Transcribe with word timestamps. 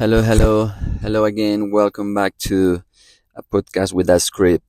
Hello, 0.00 0.22
hello, 0.22 0.68
hello 1.02 1.26
again. 1.26 1.70
Welcome 1.70 2.14
back 2.14 2.34
to 2.48 2.82
a 3.36 3.42
podcast 3.42 3.92
with 3.92 4.08
a 4.08 4.18
script. 4.18 4.64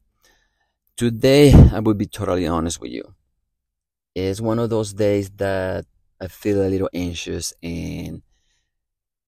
Today, 0.97 1.53
I 1.53 1.79
will 1.79 1.93
be 1.93 2.05
totally 2.05 2.47
honest 2.47 2.81
with 2.81 2.91
you. 2.91 3.15
It's 4.13 4.41
one 4.41 4.59
of 4.59 4.69
those 4.69 4.91
days 4.91 5.29
that 5.37 5.85
I 6.19 6.27
feel 6.27 6.61
a 6.61 6.67
little 6.67 6.89
anxious 6.93 7.53
and 7.63 8.23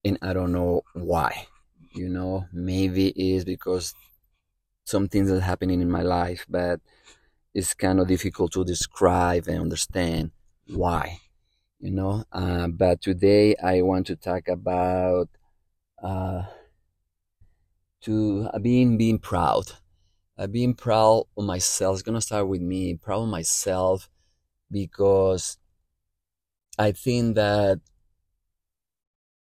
and 0.04 0.18
I 0.20 0.34
don't 0.34 0.52
know 0.52 0.82
why. 0.92 1.46
You 1.94 2.10
know, 2.10 2.44
maybe 2.52 3.08
it's 3.08 3.44
because 3.44 3.94
some 4.84 5.08
things 5.08 5.30
are 5.30 5.40
happening 5.40 5.80
in 5.80 5.90
my 5.90 6.02
life, 6.02 6.44
but 6.50 6.80
it's 7.54 7.72
kind 7.72 7.98
of 7.98 8.08
difficult 8.08 8.52
to 8.52 8.62
describe 8.62 9.48
and 9.48 9.58
understand 9.58 10.32
why. 10.66 11.20
You 11.80 11.92
know, 11.92 12.24
uh, 12.30 12.68
but 12.68 13.00
today 13.00 13.56
I 13.56 13.80
want 13.80 14.06
to 14.08 14.16
talk 14.16 14.48
about 14.48 15.30
uh, 16.04 16.44
to 18.02 18.48
uh, 18.52 18.58
being 18.58 18.96
being 18.96 19.18
proud, 19.18 19.72
uh, 20.38 20.46
being 20.46 20.74
proud 20.74 21.24
of 21.36 21.44
myself. 21.44 21.94
It's 21.96 22.02
gonna 22.02 22.20
start 22.20 22.48
with 22.48 22.62
me, 22.62 22.94
proud 22.96 23.24
of 23.24 23.28
myself, 23.30 24.10
because 24.70 25.58
I 26.78 26.92
think 26.92 27.34
that 27.36 27.80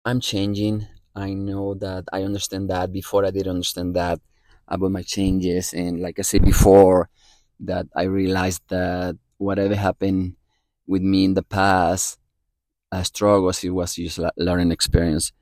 I'm 0.04 0.20
changing. 0.20 0.86
I 1.14 1.32
know 1.34 1.74
that 1.74 2.04
I 2.12 2.22
understand 2.22 2.68
that 2.70 2.92
before 2.92 3.24
I 3.24 3.30
didn't 3.30 3.50
understand 3.56 3.96
that 3.96 4.20
about 4.68 4.90
my 4.92 5.02
changes, 5.02 5.72
and 5.72 6.00
like 6.00 6.18
I 6.18 6.22
said 6.22 6.44
before, 6.44 7.08
that 7.60 7.86
I 7.94 8.02
realized 8.04 8.62
that 8.68 9.16
whatever 9.38 9.74
happened 9.74 10.36
with 10.86 11.02
me 11.02 11.24
in 11.24 11.34
the 11.34 11.42
past, 11.42 12.18
uh, 12.92 13.02
struggles, 13.04 13.64
it 13.64 13.70
was 13.70 13.96
just 13.96 14.18
a 14.18 14.32
learning 14.36 14.72
experience 14.72 15.32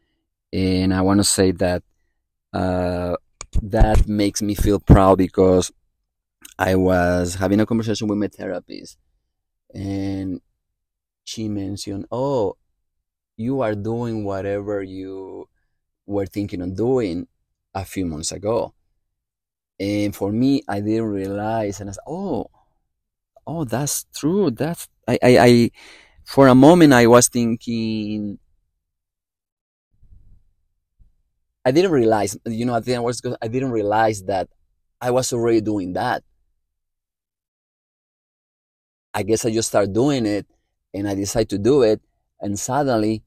and 0.55 0.95
I 0.95 1.03
want 1.03 1.21
to 1.21 1.25
say 1.25 1.53
that 1.53 1.85
uh, 2.55 3.17
that 3.63 4.09
makes 4.09 4.43
me 4.43 4.55
feel 4.57 4.81
proud 4.81 5.19
because 5.19 5.73
I 6.59 6.77
was 6.77 7.37
having 7.37 7.61
a 7.61 7.67
conversation 7.67 8.09
with 8.09 8.19
my 8.19 8.29
therapist, 8.29 8.99
and 9.75 10.41
she 11.25 11.49
mentioned, 11.49 12.07
"Oh, 12.13 12.57
you 13.37 13.63
are 13.63 13.75
doing 13.77 14.25
whatever 14.25 14.83
you 14.83 15.49
were 16.07 16.27
thinking 16.27 16.63
of 16.63 16.77
doing 16.77 17.29
a 17.75 17.85
few 17.85 18.07
months 18.07 18.33
ago." 18.33 18.75
And 19.79 20.15
for 20.15 20.31
me, 20.33 20.63
I 20.69 20.81
didn't 20.81 21.05
realize, 21.11 21.81
and 21.81 21.91
I 21.91 21.93
said, 21.93 22.05
"Oh, 22.07 22.47
oh, 23.47 23.65
that's 23.65 24.07
true. 24.15 24.51
That's 24.51 24.89
I, 25.09 25.19
I, 25.23 25.39
I." 25.39 25.71
For 26.25 26.49
a 26.49 26.55
moment, 26.55 26.93
I 26.95 27.07
was 27.07 27.29
thinking 27.29 28.39
I 31.65 31.71
didn't 31.71 31.93
realize, 31.93 32.37
you 32.47 32.67
know, 32.67 32.75
I 32.75 32.81
think 32.81 32.97
I 32.97 33.01
was, 33.01 33.23
I 33.41 33.49
didn't 33.49 33.71
realize 33.71 34.23
that 34.25 34.49
I 35.01 35.11
was 35.11 35.33
already 35.33 35.61
doing 35.61 35.95
that. 35.95 36.23
I 39.15 39.23
guess 39.23 39.45
I 39.45 39.51
just 39.51 39.69
started 39.69 39.95
doing 39.95 40.27
it 40.27 40.47
and 40.93 41.09
I 41.09 41.15
decided 41.15 41.51
to 41.51 41.59
do 41.59 41.83
it. 41.83 42.01
And 42.41 42.59
suddenly 42.59 43.23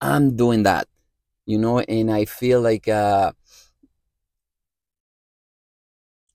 I'm 0.00 0.36
doing 0.36 0.62
that, 0.64 0.88
you 1.46 1.58
know, 1.58 1.80
and 1.80 2.10
I 2.10 2.24
feel 2.24 2.60
like, 2.60 2.88
uh, 2.88 3.32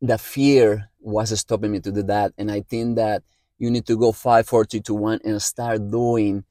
the 0.01 0.17
fear 0.17 0.89
was 0.99 1.37
stopping 1.39 1.71
me 1.71 1.79
to 1.79 1.91
do 1.91 2.03
that. 2.03 2.33
And 2.37 2.51
I 2.51 2.61
think 2.61 2.97
that 2.97 3.23
you 3.57 3.71
need 3.71 3.85
to 3.87 3.97
go 3.97 4.11
five, 4.11 4.47
four, 4.47 4.65
three, 4.65 4.81
two, 4.81 4.95
one 4.95 5.19
and 5.23 5.41
start 5.41 5.89
doing 5.89 6.43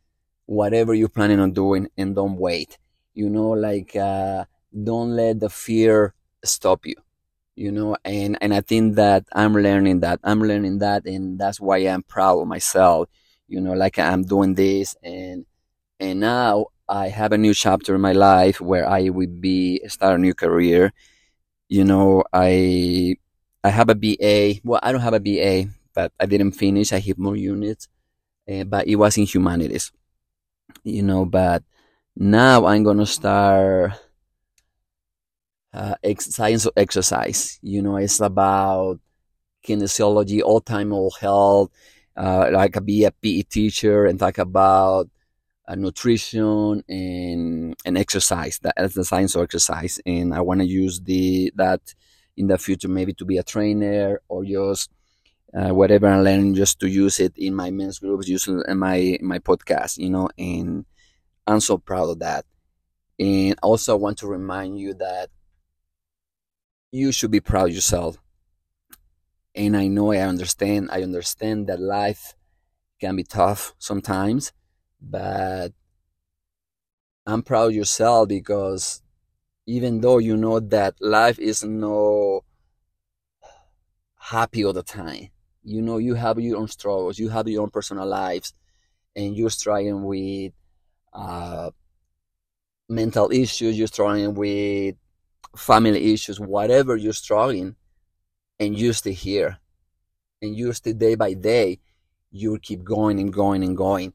whatever 0.46 0.94
you're 0.94 1.08
planning 1.08 1.38
on 1.38 1.52
doing 1.52 1.88
and 1.96 2.14
don't 2.14 2.36
wait 2.36 2.78
you 3.14 3.28
know 3.28 3.50
like 3.50 3.94
uh, 3.96 4.44
don't 4.72 5.14
let 5.16 5.40
the 5.40 5.50
fear 5.50 6.14
stop 6.44 6.86
you 6.86 6.96
you 7.56 7.72
know? 7.72 7.96
And 8.04 8.38
and 8.40 8.54
i 8.54 8.60
think 8.60 8.96
that 8.96 9.24
i'm 9.34 9.54
learning 9.54 10.00
that 10.00 10.20
i'm 10.24 10.40
learning 10.42 10.78
that 10.78 11.06
and 11.06 11.38
that's 11.38 11.60
why 11.60 11.78
i'm 11.78 12.02
proud 12.02 12.40
of 12.40 12.48
myself 12.48 13.08
you 13.48 13.60
know 13.60 13.72
like 13.74 13.98
i'm 13.98 14.24
doing 14.24 14.54
this. 14.54 14.96
And 15.02 15.46
and 16.00 16.20
now 16.20 16.66
i 16.88 17.08
have 17.08 17.32
a 17.32 17.38
new 17.38 17.54
chapter 17.54 17.94
in 17.94 18.00
my 18.02 18.12
life 18.12 18.60
where 18.60 18.88
i 18.88 19.08
will 19.10 19.28
be 19.28 19.80
start 19.88 20.16
a 20.16 20.18
new 20.22 20.34
career. 20.34 20.92
You 21.68 21.84
know 21.84 22.24
i 22.32 23.16
i 23.64 23.70
have 23.70 23.88
a 23.88 23.94
ba 23.94 24.60
well 24.64 24.80
i 24.82 24.92
don't 24.92 25.00
have 25.00 25.14
a 25.14 25.20
ba 25.20 25.66
but 25.94 26.12
i 26.20 26.26
didn't 26.26 26.52
finish 26.52 26.92
i 26.92 26.98
hit 27.00 27.18
more 27.18 27.36
units 27.36 27.88
uh, 28.50 28.64
but 28.64 28.86
it 28.88 28.96
was 28.96 29.18
in 29.18 29.26
humanities 29.26 29.92
you 30.84 31.02
know? 31.02 31.24
But 31.24 31.62
now 32.16 32.66
I'm 32.66 32.82
gonna 32.84 33.06
start 33.06 33.92
uh, 35.72 35.94
ex- 36.02 36.34
science 36.34 36.66
of 36.66 36.72
exercise. 36.76 37.58
You 37.62 37.82
know, 37.82 37.96
it's 37.96 38.20
about 38.20 39.00
kinesiology, 39.66 40.42
all 40.42 40.60
time 40.60 40.92
all 40.92 41.12
health. 41.12 41.70
Uh, 42.16 42.50
like 42.52 42.84
be 42.84 43.04
a 43.04 43.12
PE 43.12 43.42
teacher 43.42 44.06
and 44.06 44.18
talk 44.20 44.38
about 44.38 45.08
uh, 45.68 45.74
nutrition 45.76 46.82
and 46.88 47.74
and 47.86 47.98
exercise. 47.98 48.60
That's 48.62 48.94
the 48.94 49.04
science 49.04 49.36
of 49.36 49.42
exercise, 49.44 50.00
and 50.06 50.34
I 50.34 50.40
want 50.42 50.60
to 50.60 50.66
use 50.66 51.00
the 51.00 51.52
that 51.56 51.94
in 52.36 52.48
the 52.48 52.58
future 52.58 52.88
maybe 52.88 53.14
to 53.14 53.24
be 53.24 53.38
a 53.38 53.42
trainer 53.44 54.20
or 54.28 54.44
just 54.44 54.90
uh, 55.54 55.70
whatever 55.70 56.08
I 56.08 56.20
learn 56.20 56.54
just 56.54 56.80
to 56.80 56.88
use 56.88 57.20
it 57.20 57.36
in 57.36 57.54
my 57.54 57.70
men's 57.70 57.98
groups, 57.98 58.28
use 58.28 58.48
my 58.48 59.18
my 59.22 59.38
podcast. 59.38 59.98
You 59.98 60.10
know, 60.10 60.28
and 60.38 60.84
I'm 61.46 61.60
so 61.60 61.78
proud 61.78 62.10
of 62.10 62.18
that. 62.20 62.44
And 63.18 63.56
also, 63.62 63.94
I 63.94 64.00
want 64.00 64.18
to 64.18 64.26
remind 64.26 64.78
you 64.78 64.94
that 64.94 65.30
you 66.90 67.12
should 67.12 67.30
be 67.30 67.40
proud 67.40 67.72
yourself. 67.72 68.18
And 69.54 69.76
I 69.76 69.86
know 69.86 70.12
I 70.12 70.18
understand, 70.18 70.90
I 70.90 71.02
understand 71.02 71.66
that 71.66 71.80
life 71.80 72.34
can 73.00 73.16
be 73.16 73.24
tough 73.24 73.74
sometimes, 73.78 74.52
but 75.00 75.72
I'm 77.26 77.42
proud 77.42 77.68
of 77.68 77.74
yourself 77.74 78.28
because 78.28 79.02
even 79.66 80.00
though 80.00 80.18
you 80.18 80.36
know 80.36 80.60
that 80.60 80.94
life 81.00 81.38
is 81.38 81.62
no 81.64 82.44
happy 84.16 84.64
all 84.64 84.72
the 84.72 84.82
time, 84.82 85.28
you 85.62 85.82
know 85.82 85.98
you 85.98 86.14
have 86.14 86.40
your 86.40 86.58
own 86.58 86.68
struggles, 86.68 87.18
you 87.18 87.28
have 87.28 87.48
your 87.48 87.62
own 87.62 87.70
personal 87.70 88.06
lives, 88.06 88.54
and 89.14 89.36
you're 89.36 89.50
struggling 89.50 90.04
with 90.04 90.52
uh, 91.12 91.70
mental 92.88 93.30
issues, 93.32 93.78
you're 93.78 93.86
struggling 93.86 94.34
with 94.34 94.96
family 95.56 96.12
issues, 96.12 96.40
whatever 96.40 96.96
you're 96.96 97.12
struggling, 97.12 97.76
and 98.58 98.78
you 98.78 98.92
stay 98.92 99.12
here, 99.12 99.58
and 100.40 100.56
you 100.56 100.72
stay 100.72 100.92
day 100.92 101.14
by 101.14 101.34
day, 101.34 101.80
you 102.30 102.58
keep 102.58 102.84
going 102.84 103.18
and 103.18 103.32
going 103.32 103.62
and 103.64 103.76
going, 103.76 104.12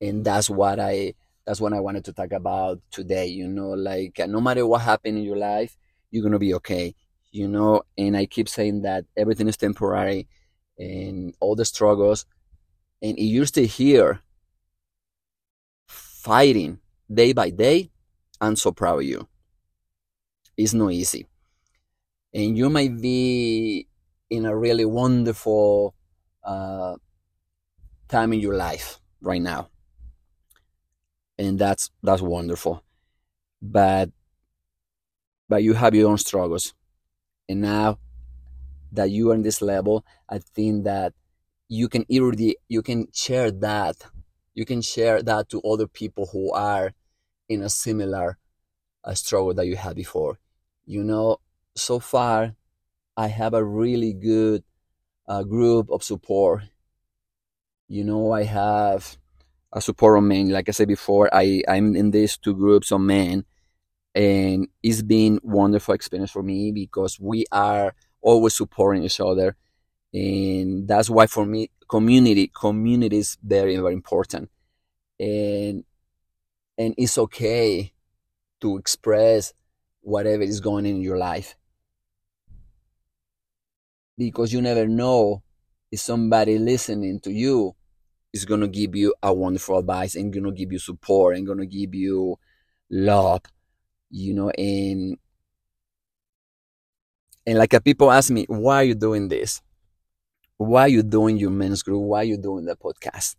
and 0.00 0.24
that's 0.24 0.48
what 0.48 0.78
I 0.80 1.14
that's 1.46 1.60
what 1.60 1.72
I 1.72 1.80
wanted 1.80 2.04
to 2.06 2.12
talk 2.12 2.32
about 2.32 2.80
today. 2.90 3.26
You 3.26 3.48
know, 3.48 3.70
like 3.70 4.20
no 4.26 4.40
matter 4.40 4.66
what 4.66 4.82
happened 4.82 5.18
in 5.18 5.24
your 5.24 5.36
life, 5.36 5.76
you're 6.10 6.22
gonna 6.22 6.38
be 6.38 6.54
okay. 6.54 6.94
You 7.30 7.48
know, 7.48 7.82
and 7.96 8.16
I 8.16 8.26
keep 8.26 8.48
saying 8.48 8.82
that 8.82 9.06
everything 9.16 9.48
is 9.48 9.56
temporary, 9.56 10.28
and 10.78 11.34
all 11.40 11.56
the 11.56 11.64
struggles, 11.64 12.26
and 13.02 13.18
if 13.18 13.24
you 13.24 13.44
stay 13.46 13.66
here 13.66 14.20
fighting 16.22 16.78
day 17.12 17.32
by 17.32 17.50
day, 17.50 17.90
I'm 18.40 18.56
so 18.56 18.70
proud 18.70 19.00
of 19.00 19.04
you. 19.04 19.28
It's 20.56 20.72
not 20.74 20.92
easy. 20.92 21.26
And 22.32 22.56
you 22.56 22.70
might 22.70 23.00
be 23.00 23.88
in 24.30 24.46
a 24.46 24.56
really 24.56 24.84
wonderful 24.84 25.94
uh, 26.44 26.96
time 28.08 28.32
in 28.32 28.40
your 28.40 28.54
life 28.54 29.00
right 29.20 29.42
now. 29.42 29.68
And 31.38 31.58
that's 31.58 31.90
that's 32.02 32.22
wonderful. 32.22 32.84
But 33.60 34.10
but 35.48 35.62
you 35.62 35.74
have 35.74 35.94
your 35.94 36.10
own 36.10 36.18
struggles. 36.18 36.72
And 37.48 37.60
now 37.60 37.98
that 38.92 39.10
you 39.10 39.30
are 39.30 39.34
in 39.34 39.42
this 39.42 39.60
level, 39.60 40.04
I 40.28 40.38
think 40.38 40.84
that 40.84 41.14
you 41.68 41.88
can 41.88 42.04
already 42.12 42.56
you 42.68 42.82
can 42.82 43.08
share 43.12 43.50
that 43.50 43.96
you 44.54 44.64
can 44.64 44.82
share 44.82 45.22
that 45.22 45.48
to 45.50 45.60
other 45.62 45.86
people 45.86 46.26
who 46.32 46.52
are 46.52 46.92
in 47.48 47.62
a 47.62 47.68
similar 47.70 48.38
uh, 49.04 49.14
struggle 49.14 49.54
that 49.54 49.66
you 49.66 49.76
had 49.76 49.96
before. 49.96 50.38
You 50.86 51.04
know, 51.04 51.38
so 51.76 51.98
far, 52.00 52.54
I 53.16 53.28
have 53.28 53.54
a 53.54 53.64
really 53.64 54.12
good 54.14 54.64
uh, 55.28 55.44
group 55.44 55.90
of 55.90 56.02
support. 56.02 56.64
You 57.88 58.04
know, 58.04 58.32
I 58.32 58.44
have 58.44 59.16
a 59.72 59.80
support 59.80 60.18
on 60.18 60.28
men. 60.28 60.50
Like 60.50 60.68
I 60.68 60.72
said 60.72 60.88
before, 60.88 61.30
I, 61.34 61.62
I'm 61.68 61.96
in 61.96 62.10
these 62.10 62.36
two 62.38 62.54
groups 62.54 62.92
of 62.92 63.00
men, 63.00 63.44
and 64.14 64.68
it's 64.82 65.02
been 65.02 65.40
wonderful 65.42 65.94
experience 65.94 66.30
for 66.30 66.42
me 66.42 66.72
because 66.72 67.20
we 67.20 67.46
are 67.52 67.94
always 68.22 68.54
supporting 68.54 69.04
each 69.04 69.20
other 69.20 69.56
and 70.14 70.88
that's 70.88 71.10
why 71.10 71.26
for 71.26 71.46
me 71.46 71.70
community 71.92 72.44
community 72.48 73.18
is 73.18 73.36
very 73.42 73.76
very 73.76 73.92
important. 73.92 74.48
And 75.20 75.84
and 76.78 76.94
it's 76.96 77.18
okay 77.18 77.92
to 78.62 78.78
express 78.78 79.52
whatever 80.00 80.42
is 80.42 80.60
going 80.60 80.86
in 80.86 81.02
your 81.02 81.18
life. 81.18 81.54
Because 84.16 84.52
you 84.52 84.62
never 84.62 84.86
know 84.86 85.42
if 85.90 86.00
somebody 86.00 86.58
listening 86.58 87.20
to 87.20 87.30
you 87.30 87.74
is 88.32 88.44
going 88.44 88.60
to 88.60 88.68
give 88.68 88.96
you 88.96 89.14
a 89.22 89.32
wonderful 89.32 89.78
advice 89.78 90.14
and 90.14 90.32
going 90.32 90.44
to 90.44 90.52
give 90.52 90.72
you 90.72 90.78
support 90.78 91.36
and 91.36 91.46
going 91.46 91.58
to 91.58 91.66
give 91.66 91.94
you 91.94 92.38
love 92.90 93.42
you 94.10 94.34
know 94.34 94.50
and 94.50 95.16
and 97.46 97.58
like 97.58 97.72
uh, 97.74 97.80
people 97.80 98.10
ask 98.12 98.30
me 98.30 98.44
why 98.48 98.76
are 98.76 98.84
you 98.84 98.94
doing 98.94 99.28
this 99.28 99.62
why 100.56 100.82
are 100.82 100.88
you 100.88 101.02
doing 101.02 101.36
your 101.38 101.50
men's 101.50 101.82
group 101.82 102.02
why 102.02 102.20
are 102.20 102.24
you 102.24 102.36
doing 102.38 102.64
the 102.64 102.76
podcast 102.76 103.36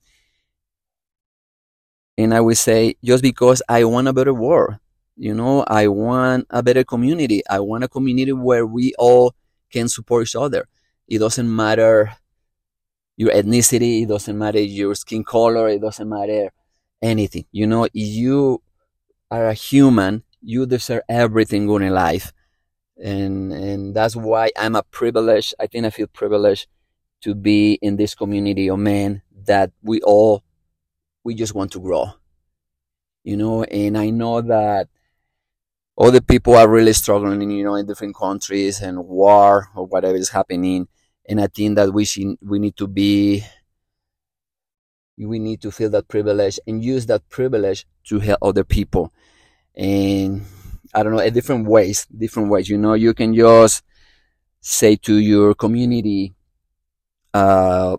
and 2.17 2.33
i 2.33 2.39
will 2.41 2.55
say 2.55 2.95
just 3.03 3.23
because 3.23 3.61
i 3.69 3.83
want 3.83 4.07
a 4.07 4.13
better 4.13 4.33
world 4.33 4.75
you 5.17 5.33
know 5.33 5.63
i 5.67 5.87
want 5.87 6.45
a 6.49 6.61
better 6.63 6.83
community 6.83 7.41
i 7.49 7.59
want 7.59 7.83
a 7.83 7.87
community 7.87 8.33
where 8.33 8.65
we 8.65 8.93
all 8.97 9.33
can 9.71 9.87
support 9.87 10.23
each 10.23 10.35
other 10.35 10.67
it 11.07 11.19
doesn't 11.19 11.53
matter 11.53 12.11
your 13.17 13.31
ethnicity, 13.31 14.03
it 14.03 14.07
doesn't 14.07 14.37
matter 14.37 14.59
your 14.59 14.95
skin 14.95 15.23
color, 15.23 15.69
it 15.69 15.81
doesn't 15.81 16.09
matter 16.09 16.51
anything. 17.01 17.45
You 17.51 17.67
know, 17.67 17.87
you 17.93 18.61
are 19.31 19.47
a 19.49 19.53
human, 19.53 20.23
you 20.41 20.65
deserve 20.65 21.03
everything 21.09 21.67
good 21.67 21.83
in 21.83 21.93
life. 21.93 22.33
And 23.03 23.53
and 23.53 23.95
that's 23.95 24.15
why 24.15 24.51
I'm 24.57 24.75
a 24.75 24.83
privilege. 24.83 25.53
I 25.59 25.67
think 25.67 25.85
I 25.85 25.91
feel 25.91 26.07
privileged 26.07 26.67
to 27.23 27.35
be 27.35 27.79
in 27.81 27.95
this 27.95 28.15
community 28.15 28.69
of 28.69 28.79
men 28.79 29.21
that 29.45 29.71
we 29.81 30.01
all 30.01 30.43
we 31.23 31.33
just 31.35 31.55
want 31.55 31.71
to 31.71 31.79
grow. 31.79 32.11
You 33.23 33.37
know, 33.37 33.63
and 33.63 33.97
I 33.97 34.09
know 34.09 34.41
that 34.41 34.89
other 35.97 36.21
people 36.21 36.55
are 36.55 36.67
really 36.67 36.93
struggling, 36.93 37.49
you 37.51 37.63
know, 37.63 37.75
in 37.75 37.85
different 37.85 38.15
countries 38.15 38.81
and 38.81 39.05
war 39.05 39.69
or 39.75 39.85
whatever 39.85 40.15
is 40.15 40.29
happening. 40.29 40.87
And 41.29 41.39
I 41.39 41.47
think 41.47 41.75
that 41.75 41.93
we 41.93 42.05
should, 42.05 42.37
we 42.41 42.59
need 42.59 42.75
to 42.77 42.87
be 42.87 43.43
we 45.17 45.37
need 45.39 45.61
to 45.61 45.71
feel 45.71 45.91
that 45.91 46.07
privilege 46.07 46.59
and 46.65 46.83
use 46.83 47.05
that 47.05 47.29
privilege 47.29 47.85
to 48.03 48.19
help 48.19 48.39
other 48.41 48.63
people. 48.63 49.13
And 49.75 50.41
I 50.93 51.03
don't 51.03 51.15
know 51.15 51.29
different 51.29 51.67
ways 51.67 52.05
different 52.05 52.49
ways 52.49 52.67
you 52.67 52.77
know? 52.77 52.93
You 52.93 53.13
can 53.13 53.33
just 53.33 53.83
say 54.59 54.95
to 54.97 55.15
your 55.15 55.53
community 55.53 56.33
uh, 57.33 57.97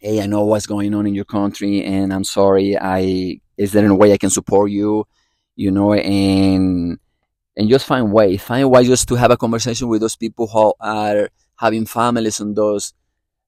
hey 0.00 0.20
I 0.22 0.26
know 0.26 0.44
what's 0.44 0.66
going 0.66 0.94
on 0.94 1.06
in 1.06 1.14
your 1.14 1.24
country 1.24 1.84
and 1.84 2.12
I'm 2.12 2.24
sorry 2.24 2.76
I 2.78 3.40
is 3.56 3.72
there 3.72 3.84
any 3.84 3.94
way 3.94 4.12
I 4.12 4.18
can 4.18 4.30
support 4.30 4.70
you 4.70 5.06
you 5.56 5.70
know 5.70 5.94
and 5.94 6.98
and 7.56 7.68
just 7.68 7.86
find 7.86 8.12
way 8.12 8.36
find 8.36 8.70
way 8.70 8.84
just 8.84 9.08
to 9.08 9.14
have 9.16 9.30
a 9.30 9.36
conversation 9.36 9.88
with 9.88 10.00
those 10.02 10.16
people 10.16 10.46
who 10.48 10.74
are 10.80 11.30
having 11.56 11.86
families 11.86 12.40
in 12.40 12.54
those 12.54 12.94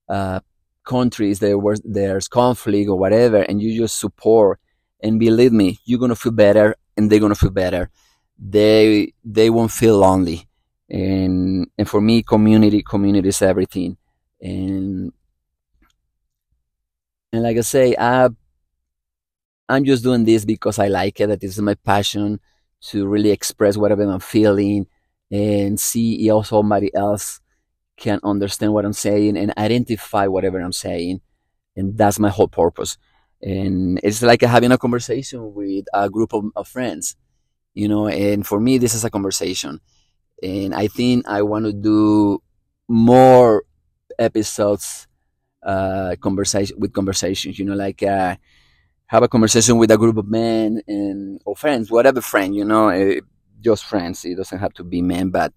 uh, 0.08 0.40
countries 0.84 1.38
there 1.38 1.58
where 1.58 1.76
there's 1.84 2.28
conflict 2.28 2.88
or 2.88 2.98
whatever, 2.98 3.38
and 3.42 3.60
you 3.62 3.76
just 3.78 3.98
support. 3.98 4.58
And 5.02 5.20
believe 5.20 5.52
me, 5.52 5.78
you're 5.84 6.00
gonna 6.00 6.16
feel 6.16 6.32
better, 6.32 6.76
and 6.96 7.10
they're 7.10 7.20
gonna 7.20 7.34
feel 7.34 7.50
better. 7.50 7.90
They 8.38 9.12
they 9.24 9.50
won't 9.50 9.70
feel 9.70 9.98
lonely. 9.98 10.48
And 10.90 11.68
and 11.78 11.88
for 11.88 12.00
me, 12.00 12.22
community 12.22 12.82
community 12.82 13.28
is 13.28 13.42
everything. 13.42 13.96
And 14.40 15.12
and 17.32 17.42
like 17.42 17.56
I 17.56 17.60
say, 17.60 17.94
I 17.98 18.28
I'm 19.68 19.84
just 19.84 20.02
doing 20.02 20.24
this 20.24 20.44
because 20.44 20.78
I 20.78 20.88
like 20.88 21.20
it. 21.20 21.28
That 21.28 21.44
is 21.44 21.60
my 21.60 21.74
passion 21.74 22.40
to 22.88 23.06
really 23.06 23.30
express 23.30 23.76
whatever 23.76 24.02
I'm 24.02 24.20
feeling 24.20 24.86
and 25.30 25.78
see 25.78 26.28
if 26.28 26.46
somebody 26.46 26.94
else 26.94 27.40
can 27.96 28.20
understand 28.24 28.72
what 28.72 28.84
I'm 28.84 28.92
saying 28.94 29.36
and 29.36 29.52
identify 29.58 30.26
whatever 30.26 30.60
I'm 30.60 30.72
saying. 30.72 31.20
And 31.76 31.98
that's 31.98 32.18
my 32.18 32.30
whole 32.30 32.48
purpose. 32.48 32.96
And 33.42 34.00
it's 34.02 34.22
like 34.22 34.42
having 34.42 34.72
a 34.72 34.78
conversation 34.78 35.54
with 35.54 35.84
a 35.92 36.08
group 36.08 36.32
of, 36.32 36.46
of 36.56 36.66
friends, 36.68 37.16
you 37.74 37.88
know, 37.88 38.08
and 38.08 38.46
for 38.46 38.60
me, 38.60 38.78
this 38.78 38.94
is 38.94 39.04
a 39.04 39.10
conversation. 39.10 39.80
And 40.42 40.74
I 40.74 40.88
think 40.88 41.26
I 41.28 41.42
want 41.42 41.66
to 41.66 41.72
do 41.72 42.42
more 42.88 43.64
episodes, 44.18 45.06
uh, 45.62 46.16
conversation 46.20 46.78
with 46.80 46.92
conversations, 46.92 47.58
you 47.58 47.64
know, 47.64 47.74
like, 47.74 48.02
uh, 48.02 48.36
have 49.06 49.22
a 49.22 49.28
conversation 49.28 49.78
with 49.78 49.90
a 49.90 49.98
group 49.98 50.16
of 50.18 50.28
men 50.28 50.82
and 50.88 51.40
or 51.44 51.56
friends, 51.56 51.90
whatever 51.90 52.20
friend, 52.20 52.54
you 52.54 52.64
know, 52.64 52.90
uh, 52.90 53.20
just 53.60 53.84
friends. 53.84 54.24
It 54.24 54.36
doesn't 54.36 54.58
have 54.58 54.74
to 54.74 54.84
be 54.84 55.02
men, 55.02 55.30
but 55.30 55.52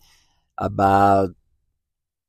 about 0.58 1.32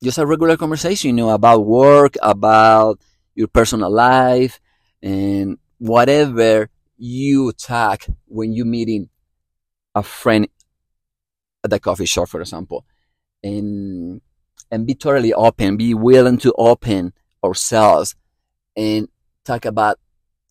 just 0.03 0.19
a 0.19 0.27
regular 0.27 0.57
conversation, 0.57 1.11
you 1.11 1.17
know, 1.25 1.31
about 1.31 1.65
work, 1.65 2.17
about 2.23 3.01
your 3.35 3.49
personal 3.49 3.91
life, 3.91 4.61
and 5.03 5.59
whatever 5.79 6.69
you 6.97 7.53
talk 7.53 8.07
when 8.27 8.53
you're 8.53 8.67
meeting 8.67 9.09
a 9.95 10.03
friend 10.03 10.49
at 11.65 11.71
the 11.71 11.79
coffee 11.81 12.07
shop, 12.07 12.29
for 12.29 12.41
example, 12.41 12.85
and 13.43 14.21
and 14.73 14.87
be 14.87 14.95
totally 14.95 15.35
open, 15.35 15.77
be 15.77 15.93
willing 15.93 16.39
to 16.39 16.53
open 16.55 17.13
ourselves 17.45 18.17
and 18.75 19.07
talk 19.45 19.67
about 19.67 19.99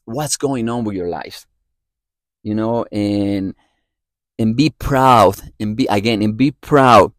what's 0.05 0.37
going 0.37 0.69
on 0.69 0.83
with 0.83 0.95
your 0.95 1.09
life, 1.09 1.47
you 2.43 2.53
know, 2.53 2.85
and 2.91 3.55
and 4.37 4.55
be 4.55 4.69
proud 4.69 5.41
and 5.59 5.75
be 5.75 5.87
again 5.87 6.21
and 6.21 6.37
be 6.37 6.51
proud 6.51 7.11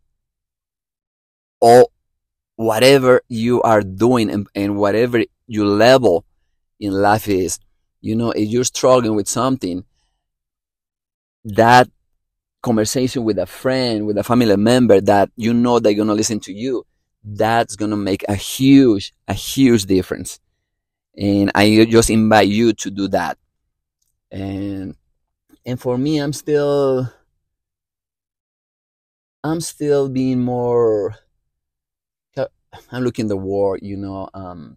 all 1.60 1.92
whatever 2.56 3.20
you 3.28 3.60
are 3.62 3.82
doing 3.82 4.30
and, 4.30 4.46
and 4.54 4.76
whatever 4.76 5.22
your 5.46 5.66
level 5.66 6.24
in 6.78 6.92
life 6.92 7.28
is, 7.28 7.58
you 8.00 8.14
know, 8.14 8.30
if 8.30 8.48
you're 8.48 8.64
struggling 8.64 9.14
with 9.16 9.28
something, 9.28 9.84
that 11.44 11.88
conversation 12.62 13.24
with 13.24 13.38
a 13.38 13.46
friend, 13.46 14.06
with 14.06 14.18
a 14.18 14.24
family 14.24 14.56
member 14.56 15.00
that 15.00 15.30
you 15.36 15.52
know 15.52 15.80
they're 15.80 15.94
going 15.94 16.08
to 16.08 16.14
listen 16.14 16.38
to 16.40 16.52
you, 16.52 16.84
that's 17.24 17.76
going 17.76 17.90
to 17.90 17.96
make 17.96 18.24
a 18.28 18.34
huge, 18.34 19.12
a 19.28 19.34
huge 19.34 19.86
difference. 19.86 20.40
And 21.16 21.52
I 21.54 21.86
just 21.88 22.10
invite 22.10 22.48
you 22.48 22.72
to 22.72 22.90
do 22.90 23.08
that. 23.08 23.38
And, 24.30 24.96
and 25.66 25.80
for 25.80 25.98
me, 25.98 26.18
I'm 26.18 26.32
still, 26.32 27.12
I'm 29.44 29.60
still 29.60 30.08
being 30.08 30.40
more 30.40 31.16
I'm 32.90 33.02
looking 33.02 33.28
the 33.28 33.36
war, 33.36 33.78
you 33.80 33.96
know. 33.96 34.28
Um, 34.34 34.76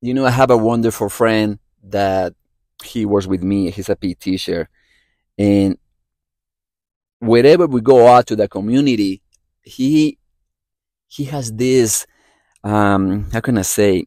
you 0.00 0.14
know, 0.14 0.24
I 0.24 0.30
have 0.30 0.50
a 0.50 0.56
wonderful 0.56 1.08
friend 1.08 1.58
that 1.84 2.34
he 2.82 3.06
works 3.06 3.26
with 3.26 3.42
me. 3.42 3.70
He's 3.70 3.88
a 3.88 3.96
PE 3.96 4.14
teacher, 4.14 4.68
and 5.38 5.78
wherever 7.20 7.66
we 7.66 7.80
go 7.80 8.08
out 8.08 8.26
to 8.28 8.36
the 8.36 8.48
community, 8.48 9.22
he 9.62 10.18
he 11.12 11.24
has 11.24 11.52
this. 11.52 12.06
Um, 12.64 13.30
how 13.30 13.40
can 13.40 13.58
I 13.58 13.62
say? 13.62 14.06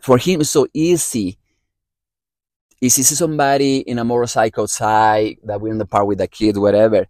For 0.00 0.18
him, 0.18 0.40
it's 0.40 0.50
so 0.50 0.66
easy. 0.74 1.38
If 2.80 2.96
he 2.96 3.02
sees 3.02 3.16
somebody 3.16 3.78
in 3.78 4.00
a 4.00 4.04
motorcycle 4.04 4.64
outside 4.64 5.36
that 5.44 5.60
we're 5.60 5.70
in 5.70 5.78
the 5.78 5.86
park 5.86 6.06
with 6.06 6.20
a 6.20 6.26
kid, 6.26 6.56
whatever, 6.56 7.06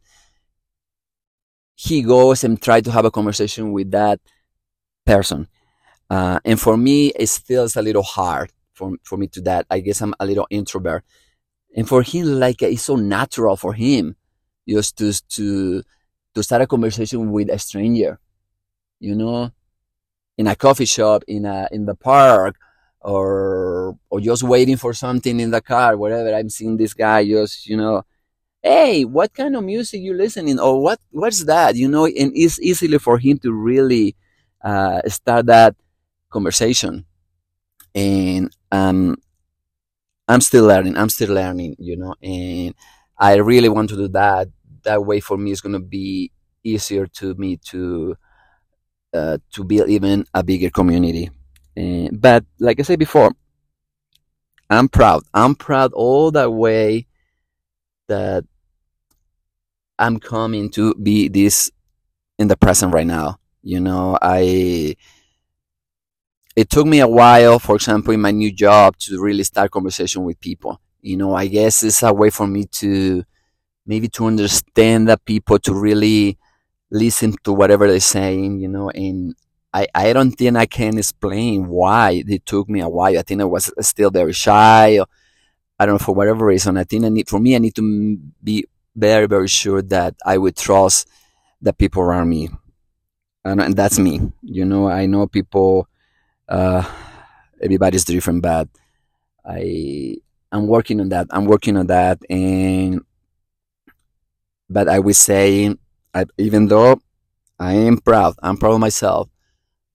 he 1.74 2.02
goes 2.02 2.44
and 2.44 2.60
try 2.60 2.82
to 2.82 2.90
have 2.90 3.06
a 3.06 3.10
conversation 3.10 3.72
with 3.72 3.90
that 3.92 4.20
person. 5.06 5.48
Uh, 6.10 6.38
and 6.44 6.60
for 6.60 6.76
me, 6.76 7.08
it 7.18 7.30
feels 7.30 7.74
a 7.74 7.80
little 7.80 8.02
hard 8.02 8.52
for, 8.74 8.92
for 9.02 9.16
me 9.16 9.28
to 9.28 9.40
that. 9.40 9.64
I 9.70 9.80
guess 9.80 10.02
I'm 10.02 10.14
a 10.20 10.26
little 10.26 10.46
introvert. 10.50 11.04
And 11.74 11.88
for 11.88 12.02
him, 12.02 12.38
like 12.38 12.60
it's 12.60 12.82
so 12.82 12.96
natural 12.96 13.56
for 13.56 13.72
him 13.72 14.14
just 14.68 14.98
to, 14.98 15.10
to, 15.30 15.82
to 16.34 16.42
start 16.42 16.60
a 16.60 16.66
conversation 16.66 17.32
with 17.32 17.48
a 17.48 17.58
stranger, 17.58 18.18
you 19.02 19.14
know, 19.16 19.50
in 20.38 20.46
a 20.46 20.54
coffee 20.54 20.86
shop, 20.86 21.24
in 21.26 21.44
a, 21.44 21.68
in 21.72 21.86
the 21.86 21.94
park, 21.94 22.56
or, 23.00 23.98
or 24.10 24.20
just 24.20 24.44
waiting 24.44 24.76
for 24.76 24.94
something 24.94 25.40
in 25.40 25.50
the 25.50 25.60
car, 25.60 25.96
whatever. 25.96 26.32
I'm 26.34 26.48
seeing 26.48 26.76
this 26.76 26.94
guy 26.94 27.26
just, 27.26 27.66
you 27.66 27.76
know, 27.76 28.04
hey, 28.62 29.04
what 29.04 29.34
kind 29.34 29.56
of 29.56 29.64
music 29.64 30.00
you 30.00 30.14
listening? 30.14 30.60
Or 30.60 30.80
what, 30.80 31.00
what's 31.10 31.44
that? 31.44 31.74
You 31.74 31.88
know, 31.88 32.06
and 32.06 32.32
it's 32.34 32.60
easily 32.60 32.98
for 32.98 33.18
him 33.18 33.38
to 33.38 33.52
really, 33.52 34.14
uh, 34.62 35.02
start 35.08 35.46
that 35.46 35.74
conversation. 36.30 37.04
And 37.94 38.54
um, 38.70 39.16
I'm 40.28 40.40
still 40.40 40.64
learning. 40.64 40.96
I'm 40.96 41.08
still 41.08 41.34
learning, 41.34 41.76
you 41.78 41.96
know, 41.96 42.14
and 42.22 42.74
I 43.18 43.34
really 43.36 43.68
want 43.68 43.90
to 43.90 43.96
do 43.96 44.08
that. 44.08 44.48
That 44.84 45.04
way, 45.04 45.20
for 45.20 45.36
me, 45.36 45.50
it's 45.50 45.60
going 45.60 45.74
to 45.74 45.80
be 45.80 46.30
easier 46.64 47.06
to 47.06 47.34
me 47.34 47.56
to 47.70 48.16
uh, 49.12 49.38
to 49.52 49.64
build 49.64 49.88
even 49.88 50.24
a 50.34 50.42
bigger 50.42 50.70
community. 50.70 51.30
And, 51.76 52.20
but 52.20 52.44
like 52.58 52.80
I 52.80 52.82
said 52.82 52.98
before, 52.98 53.32
I'm 54.70 54.88
proud. 54.88 55.22
I'm 55.34 55.54
proud 55.54 55.92
all 55.92 56.30
the 56.30 56.50
way 56.50 57.06
that 58.08 58.44
I'm 59.98 60.18
coming 60.18 60.70
to 60.70 60.94
be 60.94 61.28
this 61.28 61.70
in 62.38 62.48
the 62.48 62.56
present 62.56 62.92
right 62.92 63.06
now. 63.06 63.38
You 63.62 63.80
know, 63.80 64.18
I 64.20 64.96
it 66.56 66.68
took 66.68 66.86
me 66.86 67.00
a 67.00 67.08
while, 67.08 67.58
for 67.58 67.76
example, 67.76 68.12
in 68.12 68.20
my 68.20 68.30
new 68.30 68.52
job 68.52 68.96
to 68.98 69.22
really 69.22 69.44
start 69.44 69.70
conversation 69.70 70.24
with 70.24 70.40
people. 70.40 70.80
You 71.00 71.16
know, 71.16 71.34
I 71.34 71.46
guess 71.46 71.82
it's 71.82 72.02
a 72.02 72.12
way 72.12 72.30
for 72.30 72.46
me 72.46 72.64
to 72.64 73.24
maybe 73.86 74.08
to 74.08 74.26
understand 74.26 75.08
the 75.08 75.18
people, 75.18 75.58
to 75.60 75.74
really 75.74 76.38
listen 76.92 77.34
to 77.42 77.52
whatever 77.54 77.88
they're 77.88 78.00
saying, 78.00 78.60
you 78.60 78.68
know, 78.68 78.90
and 78.90 79.34
I, 79.72 79.88
I 79.94 80.12
don't 80.12 80.32
think 80.32 80.56
I 80.56 80.66
can 80.66 80.98
explain 80.98 81.66
why 81.66 82.22
it 82.28 82.44
took 82.44 82.68
me 82.68 82.80
a 82.80 82.88
while. 82.88 83.18
I 83.18 83.22
think 83.22 83.40
I 83.40 83.44
was 83.44 83.72
still 83.80 84.10
very 84.10 84.34
shy. 84.34 85.00
I 85.78 85.86
don't 85.86 85.94
know, 85.94 85.98
for 85.98 86.14
whatever 86.14 86.44
reason. 86.44 86.76
I 86.76 86.84
think 86.84 87.06
I 87.06 87.08
need, 87.08 87.28
for 87.30 87.40
me, 87.40 87.56
I 87.56 87.58
need 87.58 87.74
to 87.76 88.18
be 88.44 88.66
very, 88.94 89.26
very 89.26 89.48
sure 89.48 89.80
that 89.80 90.14
I 90.24 90.36
would 90.36 90.54
trust 90.54 91.08
the 91.62 91.72
people 91.72 92.02
around 92.02 92.28
me. 92.28 92.50
And, 93.44 93.60
and 93.60 93.74
that's 93.74 93.98
me. 93.98 94.20
You 94.42 94.66
know, 94.66 94.88
I 94.88 95.06
know 95.06 95.26
people, 95.26 95.88
uh, 96.46 96.84
everybody's 97.60 98.04
different, 98.04 98.42
but 98.42 98.68
I, 99.46 100.18
I'm 100.52 100.66
working 100.66 101.00
on 101.00 101.08
that. 101.08 101.28
I'm 101.30 101.46
working 101.46 101.78
on 101.78 101.86
that. 101.86 102.18
And, 102.28 103.00
but 104.68 104.88
I 104.88 104.98
would 104.98 105.16
say, 105.16 105.74
I, 106.14 106.26
even 106.38 106.68
though 106.68 107.00
I 107.58 107.74
am 107.74 107.98
proud, 107.98 108.34
I'm 108.42 108.56
proud 108.56 108.74
of 108.74 108.80
myself 108.80 109.28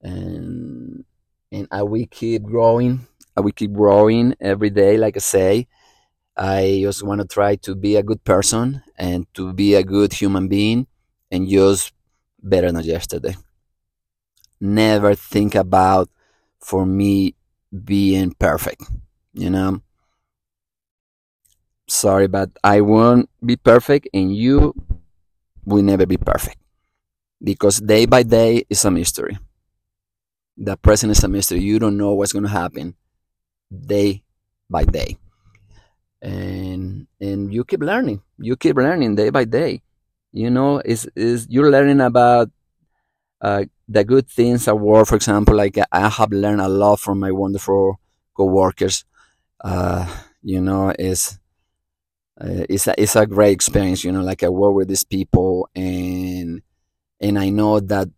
and 0.01 1.05
and 1.51 1.67
I 1.71 1.83
will 1.83 2.05
keep 2.09 2.43
growing. 2.43 3.07
I 3.35 3.41
will 3.41 3.51
keep 3.51 3.73
growing 3.73 4.35
every 4.39 4.69
day. 4.69 4.97
Like 4.97 5.15
I 5.15 5.19
say, 5.19 5.67
I 6.35 6.79
just 6.81 7.03
want 7.03 7.21
to 7.21 7.27
try 7.27 7.55
to 7.57 7.75
be 7.75 7.95
a 7.95 8.03
good 8.03 8.23
person 8.23 8.83
and 8.97 9.25
to 9.35 9.53
be 9.53 9.75
a 9.75 9.83
good 9.83 10.13
human 10.13 10.47
being, 10.47 10.87
and 11.31 11.47
just 11.47 11.93
better 12.41 12.71
than 12.71 12.83
yesterday. 12.83 13.35
Never 14.59 15.15
think 15.15 15.55
about 15.55 16.09
for 16.59 16.85
me 16.85 17.35
being 17.85 18.31
perfect. 18.33 18.83
You 19.33 19.49
know. 19.49 19.81
Sorry, 21.87 22.27
but 22.27 22.49
I 22.63 22.81
won't 22.81 23.29
be 23.45 23.55
perfect, 23.55 24.09
and 24.13 24.35
you 24.35 24.73
will 25.67 25.83
never 25.83 26.07
be 26.07 26.17
perfect 26.17 26.59
because 27.43 27.79
day 27.81 28.05
by 28.05 28.23
day 28.23 28.63
is 28.69 28.85
a 28.85 28.91
mystery 28.91 29.37
the 30.57 30.75
present 30.77 31.11
is 31.11 31.23
a 31.23 31.27
mystery. 31.27 31.59
You 31.59 31.79
don't 31.79 31.97
know 31.97 32.13
what's 32.13 32.33
going 32.33 32.43
to 32.45 32.49
happen 32.49 32.95
day 33.71 34.23
by 34.69 34.85
day. 34.85 35.17
And 36.21 37.07
and 37.21 37.53
you 37.53 37.63
keep 37.63 37.81
learning. 37.81 38.21
You 38.39 38.55
keep 38.57 38.75
learning 38.75 39.15
day 39.15 39.29
by 39.29 39.45
day. 39.45 39.81
You 40.31 40.49
know, 40.49 40.81
is 40.83 41.07
is 41.15 41.45
you're 41.49 41.69
learning 41.71 42.01
about 42.01 42.49
uh, 43.41 43.65
the 43.87 44.03
good 44.03 44.29
things 44.29 44.67
at 44.67 44.79
work. 44.79 45.07
For 45.07 45.15
example, 45.15 45.55
like 45.55 45.77
I 45.91 46.09
have 46.09 46.31
learned 46.31 46.61
a 46.61 46.69
lot 46.69 46.99
from 46.99 47.19
my 47.19 47.31
wonderful 47.31 47.99
coworkers. 48.35 49.05
Uh, 49.63 50.07
you 50.43 50.61
know, 50.61 50.93
is 50.99 51.39
uh, 52.39 52.65
it's 52.69 52.87
a 52.87 53.01
it's 53.01 53.15
a 53.15 53.25
great 53.25 53.51
experience. 53.53 54.03
You 54.03 54.11
know, 54.11 54.21
like 54.21 54.43
I 54.43 54.49
work 54.49 54.73
with 54.75 54.87
these 54.89 55.03
people, 55.03 55.69
and 55.75 56.61
and 57.21 57.39
I 57.39 57.49
know 57.49 57.79
that 57.81 58.09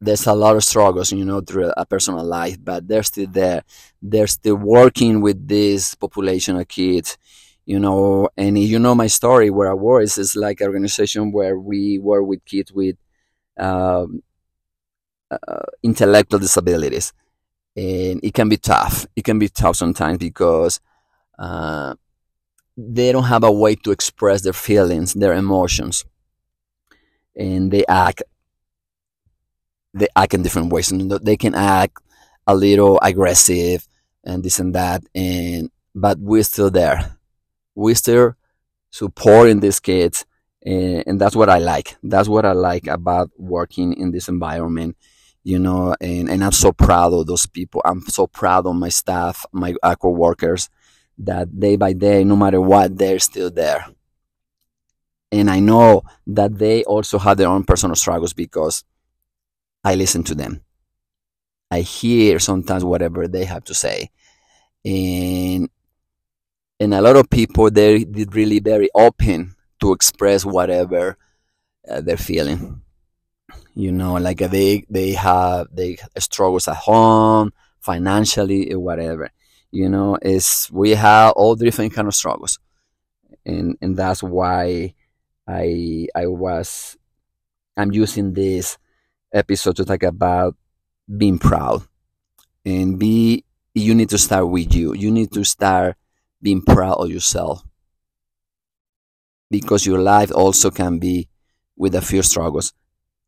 there's 0.00 0.26
a 0.26 0.32
lot 0.34 0.56
of 0.56 0.64
struggles, 0.64 1.12
you 1.12 1.24
know, 1.24 1.40
through 1.40 1.72
a 1.76 1.84
personal 1.84 2.24
life, 2.24 2.56
but 2.62 2.88
they're 2.88 3.02
still 3.02 3.26
there. 3.30 3.62
They're 4.00 4.26
still 4.26 4.56
working 4.56 5.20
with 5.20 5.46
this 5.46 5.94
population 5.94 6.56
of 6.56 6.68
kids, 6.68 7.18
you 7.66 7.78
know. 7.78 8.28
And 8.36 8.58
you 8.58 8.78
know 8.78 8.94
my 8.94 9.08
story 9.08 9.50
where 9.50 9.70
I 9.70 9.74
was 9.74 10.16
is 10.16 10.34
like 10.34 10.60
an 10.60 10.68
organization 10.68 11.32
where 11.32 11.58
we 11.58 11.98
work 11.98 12.24
with 12.26 12.44
kids 12.46 12.72
with 12.72 12.96
um, 13.58 14.22
uh, 15.30 15.66
intellectual 15.82 16.38
disabilities, 16.40 17.12
and 17.76 18.20
it 18.24 18.34
can 18.34 18.48
be 18.48 18.56
tough. 18.56 19.06
It 19.16 19.24
can 19.24 19.38
be 19.38 19.48
tough 19.48 19.76
sometimes 19.76 20.18
because 20.18 20.80
uh, 21.38 21.94
they 22.76 23.12
don't 23.12 23.24
have 23.24 23.44
a 23.44 23.52
way 23.52 23.74
to 23.76 23.90
express 23.90 24.42
their 24.42 24.52
feelings, 24.52 25.14
their 25.14 25.34
emotions, 25.34 26.04
and 27.36 27.70
they 27.70 27.84
act 27.86 28.22
they 29.92 30.08
act 30.14 30.34
in 30.34 30.42
different 30.42 30.72
ways. 30.72 30.92
And 30.92 31.10
they 31.10 31.36
can 31.36 31.54
act 31.54 31.98
a 32.46 32.54
little 32.54 32.98
aggressive 33.02 33.86
and 34.24 34.42
this 34.42 34.60
and 34.60 34.74
that. 34.74 35.02
And 35.14 35.70
but 35.94 36.18
we're 36.18 36.44
still 36.44 36.70
there. 36.70 37.16
We're 37.74 37.94
still 37.96 38.34
supporting 38.90 39.60
these 39.60 39.80
kids. 39.80 40.24
And, 40.64 41.04
and 41.06 41.20
that's 41.20 41.34
what 41.34 41.48
i 41.48 41.58
like. 41.58 41.96
That's 42.02 42.28
what 42.28 42.44
i 42.44 42.52
like 42.52 42.86
about 42.86 43.30
working 43.38 43.94
in 43.94 44.10
this 44.10 44.28
environment 44.28 44.96
you 45.42 45.58
know 45.58 45.94
and, 46.02 46.28
and 46.28 46.44
i'm 46.44 46.52
so 46.52 46.70
proud 46.70 47.12
of 47.14 47.26
those 47.26 47.46
people. 47.46 47.80
I'm 47.84 48.02
so 48.08 48.26
proud 48.26 48.66
of 48.66 48.74
my 48.76 48.90
staff 48.90 49.46
my 49.52 49.74
uh, 49.82 49.94
co-workers 49.94 50.68
that 51.24 51.58
day 51.58 51.76
by 51.76 51.92
day 51.92 52.24
no 52.24 52.36
matter 52.36 52.60
what 52.60 52.96
they're 52.96 53.18
still 53.18 53.50
there 53.50 53.86
and 55.32 55.50
i 55.50 55.60
know 55.60 56.02
that 56.26 56.58
they 56.58 56.84
also 56.84 57.18
have 57.18 57.36
their 57.36 57.48
own 57.48 57.64
personal 57.64 57.96
struggles 57.96 58.32
because 58.32 58.84
I 59.84 59.94
listen 59.94 60.22
to 60.24 60.34
them. 60.34 60.62
I 61.70 61.80
hear 61.80 62.38
sometimes 62.38 62.84
whatever 62.84 63.28
they 63.28 63.44
have 63.44 63.64
to 63.64 63.74
say. 63.74 64.10
And 64.84 65.68
and 66.78 66.94
a 66.94 67.00
lot 67.00 67.16
of 67.16 67.28
people 67.30 67.70
they're 67.70 68.00
really 68.30 68.60
very 68.60 68.88
open 68.94 69.54
to 69.80 69.92
express 69.92 70.44
whatever 70.44 71.16
uh, 71.90 72.00
they're 72.00 72.16
feeling. 72.16 72.82
You 73.74 73.92
know, 73.92 74.14
like 74.14 74.38
they 74.38 74.84
they 74.90 75.12
have 75.12 75.68
they 75.72 75.98
struggles 76.18 76.68
at 76.68 76.76
home, 76.76 77.52
financially, 77.80 78.74
whatever. 78.74 79.30
You 79.72 79.88
know, 79.88 80.18
is 80.20 80.68
we 80.72 80.90
have 80.90 81.32
all 81.32 81.54
different 81.54 81.94
kind 81.94 82.08
of 82.08 82.14
struggles, 82.14 82.58
and 83.46 83.76
and 83.80 83.96
that's 83.96 84.22
why 84.22 84.94
I 85.46 86.08
I 86.14 86.26
was 86.26 86.96
I'm 87.76 87.92
using 87.92 88.32
this 88.34 88.78
episode 89.32 89.76
to 89.76 89.84
talk 89.84 90.02
about 90.02 90.56
being 91.16 91.38
proud. 91.38 91.82
And 92.64 92.98
be 92.98 93.44
you 93.74 93.94
need 93.94 94.10
to 94.10 94.18
start 94.18 94.48
with 94.50 94.74
you. 94.74 94.94
You 94.94 95.10
need 95.10 95.32
to 95.32 95.44
start 95.44 95.96
being 96.42 96.62
proud 96.62 96.96
of 96.96 97.10
yourself. 97.10 97.64
Because 99.50 99.84
your 99.86 99.98
life 99.98 100.30
also 100.32 100.70
can 100.70 100.98
be 100.98 101.28
with 101.76 101.94
a 101.94 102.02
few 102.02 102.22
struggles 102.22 102.72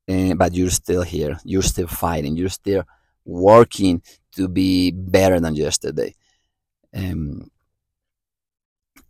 and, 0.09 0.39
but 0.39 0.55
you're 0.55 0.71
still 0.71 1.03
here. 1.03 1.39
You're 1.45 1.63
still 1.63 1.89
fighting. 1.89 2.37
You're 2.37 2.49
still 2.51 2.85
working 3.25 4.03
to 4.37 4.49
be 4.49 4.93
better 4.93 5.41
than 5.41 5.55
yesterday 5.57 6.15
um, 6.95 7.51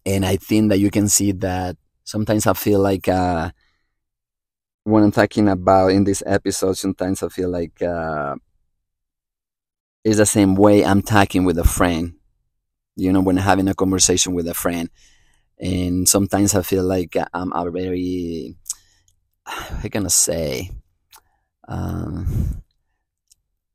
and 0.07 0.25
i 0.25 0.37
think 0.37 0.69
that 0.71 0.79
you 0.79 0.91
can 0.91 1.09
see 1.09 1.33
that 1.33 1.77
sometimes 2.05 2.47
i 2.47 2.53
feel 2.53 2.81
like 2.81 3.09
uh, 3.09 3.51
when 4.85 5.03
I'm 5.05 5.13
talking 5.13 5.49
about 5.49 5.89
in 5.89 6.05
this 6.05 6.23
episode, 6.27 6.77
sometimes 6.77 7.23
I 7.23 7.29
feel 7.29 7.49
like 7.51 7.81
uh, 7.83 8.37
it's 10.05 10.17
the 10.17 10.27
same 10.27 10.55
way 10.55 10.85
I'm 10.85 11.03
talking 11.03 11.45
with 11.45 11.59
a 11.59 11.65
friend. 11.65 12.15
You 12.97 13.13
know, 13.13 13.21
when 13.23 13.37
having 13.39 13.69
a 13.69 13.75
conversation 13.75 14.35
with 14.35 14.49
a 14.49 14.55
friend, 14.55 14.91
and 15.59 16.09
sometimes 16.09 16.55
I 16.55 16.63
feel 16.63 16.85
like 16.85 17.17
I'm 17.35 17.53
a 17.55 17.71
very, 17.71 18.57
how 19.47 19.89
can 19.89 20.07
I 20.07 20.09
say, 20.09 20.71
um, 21.69 22.63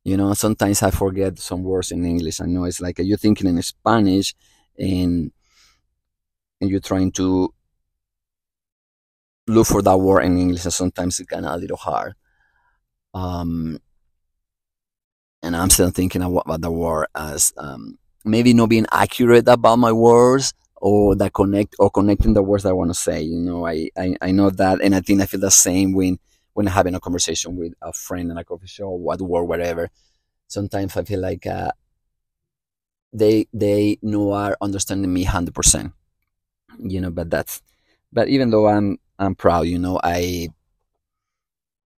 you 0.08 0.16
know, 0.16 0.32
sometimes 0.34 0.82
I 0.82 0.90
forget 0.90 1.38
some 1.38 1.62
words 1.62 1.92
in 1.92 2.04
English. 2.04 2.40
I 2.40 2.46
know 2.46 2.64
it's 2.64 2.80
like 2.80 2.98
you're 2.98 3.18
thinking 3.18 3.48
in 3.48 3.62
Spanish, 3.62 4.34
and 4.78 5.30
and 6.60 6.70
you're 6.70 6.80
trying 6.80 7.12
to 7.12 7.52
look 9.46 9.66
for 9.66 9.82
that 9.82 9.96
word 9.98 10.22
in 10.22 10.38
English, 10.38 10.64
and 10.64 10.72
sometimes 10.72 11.20
it's 11.20 11.28
kind 11.28 11.46
of 11.46 11.54
a 11.54 11.56
little 11.58 11.76
hard. 11.76 12.14
Um, 13.14 13.80
and 15.42 15.56
I'm 15.56 15.70
still 15.70 15.90
thinking 15.90 16.22
about 16.22 16.60
the 16.60 16.70
word 16.70 17.06
as 17.14 17.52
um, 17.56 17.98
maybe 18.24 18.52
not 18.54 18.68
being 18.70 18.86
accurate 18.90 19.48
about 19.48 19.78
my 19.78 19.92
words 19.92 20.52
or 20.76 21.16
that 21.16 21.32
connect 21.32 21.76
or 21.78 21.90
connecting 21.90 22.34
the 22.34 22.42
words 22.42 22.64
I 22.64 22.72
want 22.72 22.90
to 22.90 22.94
say. 22.94 23.22
You 23.22 23.38
know, 23.38 23.66
I, 23.66 23.90
I, 23.96 24.16
I 24.20 24.30
know 24.30 24.50
that, 24.50 24.80
and 24.80 24.94
I 24.94 25.00
think 25.00 25.20
I 25.20 25.26
feel 25.26 25.40
the 25.40 25.50
same 25.50 25.92
when 25.92 26.18
when 26.58 26.66
having 26.66 26.96
a 26.96 26.98
conversation 26.98 27.54
with 27.54 27.72
a 27.82 27.92
friend 27.92 28.32
in 28.32 28.36
a 28.36 28.42
coffee 28.42 28.66
shop, 28.66 28.90
what 28.90 29.22
word, 29.22 29.44
whatever. 29.44 29.90
Sometimes 30.48 30.96
I 30.96 31.04
feel 31.04 31.20
like 31.20 31.46
uh, 31.46 31.70
they 33.12 33.46
they 33.52 33.96
know 34.02 34.32
are 34.32 34.56
understanding 34.60 35.12
me 35.14 35.22
hundred 35.22 35.54
percent. 35.54 35.92
You 36.80 37.00
know, 37.00 37.12
but 37.12 37.30
that's 37.30 37.62
but 38.12 38.26
even 38.26 38.50
though 38.50 38.66
I'm 38.66 38.98
I'm 39.20 39.36
proud. 39.36 39.68
You 39.68 39.78
know, 39.78 40.00
I 40.02 40.48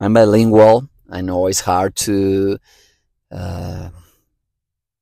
I'm 0.01 0.13
bilingual. 0.13 0.89
I 1.09 1.21
know 1.21 1.47
it's 1.47 1.61
hard 1.61 1.95
to 2.07 2.59
uh, 3.31 3.91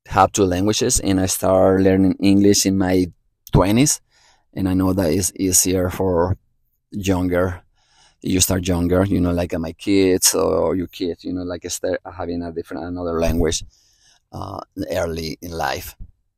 have 0.06 0.32
two 0.34 0.46
languages, 0.46 1.00
and 1.00 1.20
I 1.20 1.26
started 1.26 1.84
learning 1.84 2.18
English 2.22 2.68
in 2.68 2.78
my 2.78 3.08
twenties, 3.52 4.02
and 4.54 4.70
I 4.70 4.76
know 4.76 4.94
that 4.94 5.12
it's 5.12 5.34
easier 5.36 5.90
for 5.90 6.38
younger 6.92 7.64
you 8.22 8.40
start 8.40 8.68
younger 8.68 9.06
you 9.06 9.20
know 9.22 9.32
like 9.32 9.54
uh, 9.54 9.60
my 9.60 9.74
kids 9.74 10.34
or 10.34 10.76
your 10.76 10.88
kids 10.88 11.24
you 11.24 11.34
know 11.34 11.44
like 11.44 11.70
start 11.70 12.00
having 12.18 12.42
a 12.42 12.52
different 12.52 12.84
another 12.84 13.20
language 13.20 13.64
uh, 14.34 14.60
early 14.92 15.38
in 15.42 15.52
life. 15.52 15.96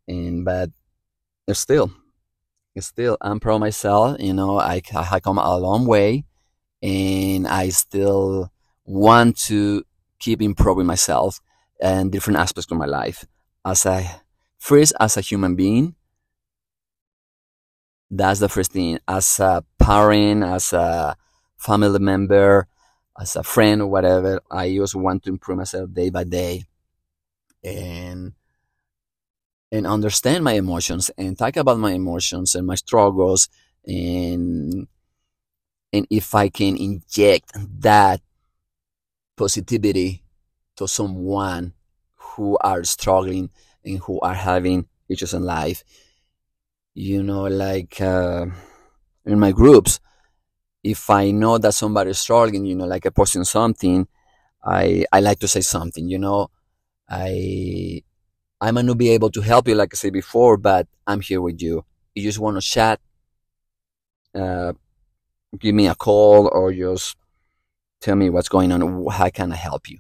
And 0.08 0.46
but 0.46 0.70
still 1.54 1.92
still 2.80 3.18
i'm 3.22 3.40
proud 3.42 3.56
of 3.56 3.60
myself 3.62 4.16
you 4.20 4.34
know 4.34 4.60
i, 4.60 4.82
I 4.96 5.20
come 5.20 5.38
a 5.38 5.58
long 5.58 5.86
way 5.86 6.24
and 6.82 7.48
i 7.48 7.70
still 7.70 8.52
want 8.86 9.38
to 9.38 9.84
keep 10.20 10.42
improving 10.42 10.86
myself 10.86 11.42
and 11.82 12.12
different 12.12 12.40
aspects 12.40 12.72
of 12.72 12.78
my 12.78 12.86
life. 12.86 13.26
As 13.66 13.86
a 13.86 14.22
first 14.60 14.94
as 15.00 15.18
a 15.18 15.22
human 15.22 15.56
being 15.56 15.96
that's 18.12 18.40
the 18.40 18.50
first 18.50 18.72
thing. 18.72 19.00
As 19.08 19.40
a 19.40 19.64
parent 19.78 20.44
as 20.44 20.74
a 20.74 21.16
family 21.60 22.00
member 22.00 22.68
as 23.20 23.36
a 23.36 23.44
friend 23.44 23.82
or 23.82 23.88
whatever 23.88 24.42
i 24.52 24.74
just 24.74 24.96
want 24.96 25.24
to 25.24 25.30
improve 25.30 25.58
myself 25.58 25.92
day 25.94 26.10
by 26.10 26.24
day 26.24 26.64
and 27.64 28.34
and 29.72 29.86
understand 29.86 30.44
my 30.44 30.54
emotions 30.54 31.12
and 31.18 31.38
talk 31.38 31.56
about 31.58 31.78
my 31.80 31.92
emotions 31.94 32.56
and 32.56 32.66
my 32.66 32.76
struggles 32.76 33.50
and 33.86 34.88
and 35.94 36.08
if 36.10 36.34
i 36.36 36.50
can 36.50 36.76
inject 36.78 37.52
that 37.82 38.22
positivity 39.36 40.24
to 40.76 40.88
someone 40.88 41.74
who 42.16 42.58
are 42.62 42.84
struggling 42.84 43.50
and 43.84 44.00
who 44.00 44.20
are 44.20 44.34
having 44.34 44.88
issues 45.08 45.34
in 45.34 45.44
life. 45.44 45.84
You 46.94 47.24
know 47.24 47.44
like 47.46 48.00
uh, 48.02 48.46
in 49.26 49.40
my 49.40 49.52
groups 49.52 50.00
if 50.84 51.10
i 51.10 51.32
know 51.32 51.58
that 51.58 51.74
somebody 51.74 52.12
is 52.12 52.20
struggling 52.20 52.66
you 52.66 52.76
know 52.76 52.86
like 52.86 53.06
i 53.06 53.10
posting 53.10 53.44
something 53.44 54.08
i 54.66 55.06
i 55.12 55.20
like 55.20 55.40
to 55.40 55.48
say 55.48 55.62
something 55.62 56.10
you 56.10 56.20
know 56.20 56.50
i 57.10 58.02
I 58.62 58.72
might 58.72 58.86
not 58.86 58.98
be 58.98 59.10
able 59.12 59.32
to 59.32 59.42
help 59.42 59.68
you, 59.68 59.76
like 59.76 59.94
I 59.94 59.98
said 59.98 60.14
before, 60.14 60.58
but 60.58 60.88
I'm 61.08 61.22
here 61.22 61.42
with 61.42 61.62
you. 61.62 61.86
You 62.16 62.24
just 62.24 62.40
want 62.40 62.58
to 62.58 62.62
chat, 62.62 63.00
uh, 64.36 64.74
give 65.60 65.76
me 65.76 65.88
a 65.88 65.96
call, 65.96 66.50
or 66.52 66.74
just 66.74 67.18
tell 68.02 68.16
me 68.16 68.30
what's 68.30 68.50
going 68.50 68.72
on. 68.72 69.08
How 69.12 69.30
can 69.30 69.52
I 69.52 69.58
help 69.58 69.90
you? 69.90 70.00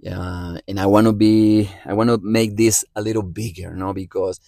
Yeah, 0.00 0.58
and 0.68 0.80
I 0.80 0.86
want 0.86 1.06
to 1.08 1.14
be, 1.14 1.70
I 1.86 1.94
want 1.94 2.10
to 2.10 2.18
make 2.22 2.56
this 2.56 2.84
a 2.96 3.02
little 3.02 3.22
bigger, 3.22 3.70
you 3.70 3.76
know, 3.76 3.94
because 3.94 4.40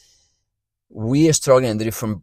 we 0.88 1.28
are 1.28 1.32
struggling 1.32 1.70
in 1.73 1.78
different 1.78 2.23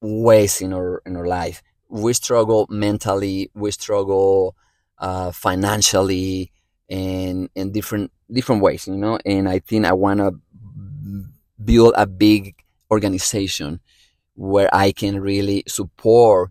ways 0.00 0.60
in 0.60 0.72
our 0.72 1.02
in 1.06 1.16
our 1.16 1.26
life. 1.26 1.62
We 1.88 2.12
struggle 2.12 2.66
mentally, 2.68 3.50
we 3.54 3.70
struggle 3.70 4.54
uh, 4.98 5.32
financially, 5.32 6.52
and 6.88 7.48
in 7.54 7.72
different 7.72 8.12
different 8.30 8.62
ways, 8.62 8.86
you 8.86 8.96
know. 8.96 9.18
And 9.24 9.48
I 9.48 9.58
think 9.60 9.86
I 9.86 9.92
want 9.92 10.20
to 10.20 10.34
build 11.62 11.94
a 11.96 12.06
big 12.06 12.54
organization 12.90 13.80
where 14.34 14.68
I 14.74 14.92
can 14.92 15.20
really 15.20 15.64
support 15.66 16.50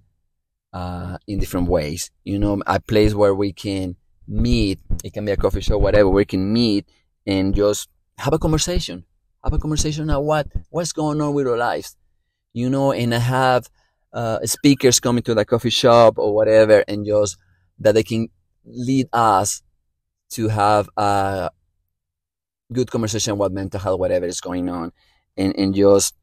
uh, 0.73 1.17
in 1.27 1.39
different 1.39 1.69
ways. 1.69 2.11
You 2.23 2.39
know, 2.39 2.61
a 2.67 2.79
place 2.79 3.13
where 3.13 3.33
we 3.33 3.53
can 3.53 3.95
meet. 4.27 4.79
It 5.03 5.13
can 5.13 5.25
be 5.25 5.31
a 5.31 5.37
coffee 5.37 5.61
shop, 5.61 5.81
whatever. 5.81 6.09
We 6.09 6.25
can 6.25 6.51
meet 6.51 6.85
and 7.25 7.55
just 7.55 7.89
have 8.17 8.33
a 8.33 8.39
conversation. 8.39 9.05
Have 9.43 9.53
a 9.53 9.59
conversation 9.59 10.09
about 10.09 10.23
what 10.23 10.47
what's 10.69 10.91
going 10.91 11.21
on 11.21 11.33
with 11.33 11.47
our 11.47 11.57
lives. 11.57 11.95
You 12.53 12.69
know, 12.69 12.91
and 12.91 13.13
I 13.13 13.19
have 13.19 13.69
uh, 14.13 14.39
speakers 14.45 14.99
coming 14.99 15.23
to 15.23 15.33
the 15.33 15.45
coffee 15.45 15.69
shop 15.69 16.17
or 16.17 16.33
whatever, 16.33 16.83
and 16.87 17.05
just 17.05 17.37
that 17.79 17.93
they 17.93 18.03
can 18.03 18.29
lead 18.65 19.07
us 19.13 19.61
to 20.29 20.47
have 20.49 20.89
a 20.97 21.49
good 22.73 22.91
conversation 22.91 23.33
about 23.33 23.51
mental 23.51 23.79
health, 23.79 23.99
whatever 23.99 24.25
is 24.25 24.41
going 24.41 24.69
on, 24.69 24.91
and, 25.37 25.55
and 25.57 25.73
just 25.73 26.15